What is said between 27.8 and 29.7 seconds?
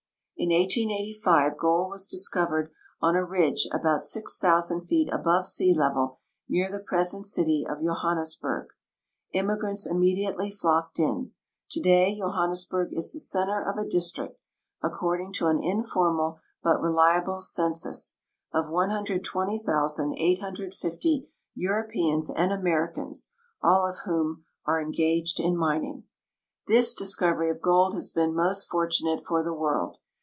has been most fortunate for the